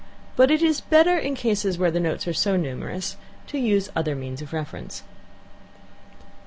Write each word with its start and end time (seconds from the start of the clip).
But 0.35 0.49
it 0.49 0.63
is 0.63 0.81
better, 0.81 1.15
in 1.15 1.35
cases 1.35 1.77
where 1.77 1.91
the 1.91 1.99
notes 1.99 2.27
are 2.27 2.33
so 2.33 2.57
numerous, 2.57 3.17
to 3.45 3.59
use 3.59 3.91
other 3.95 4.15
means 4.15 4.41
of 4.41 4.51
reference. 4.51 5.03